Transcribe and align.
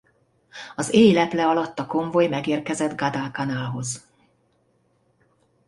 Az 0.75 0.93
éj 0.93 1.13
leple 1.13 1.47
alatt 1.47 1.79
a 1.79 1.85
konvoj 1.85 2.27
megérkezett 2.27 2.97
Guadalcanalhoz. 2.97 4.05